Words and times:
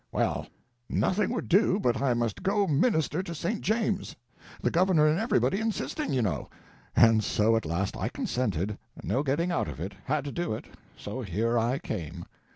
Well, 0.11 0.47
nothing 0.89 1.29
would 1.29 1.47
do 1.47 1.79
but 1.79 2.01
I 2.01 2.15
must 2.15 2.41
go 2.41 2.65
Minister 2.65 3.21
to 3.21 3.35
St. 3.35 3.61
James, 3.61 4.15
the 4.59 4.71
Governor 4.71 5.05
and 5.05 5.19
everybody 5.19 5.59
insisting, 5.59 6.11
you 6.11 6.23
know, 6.23 6.49
and 6.95 7.23
so 7.23 7.55
at 7.55 7.67
last 7.67 7.95
I 7.95 8.09
consented—no 8.09 9.21
getting 9.21 9.51
out 9.51 9.67
of 9.67 9.79
it, 9.79 9.93
had 10.05 10.25
to 10.25 10.31
do 10.31 10.53
it, 10.55 10.65
so 10.97 11.21
here 11.21 11.55
I 11.59 11.77
came. 11.77 12.25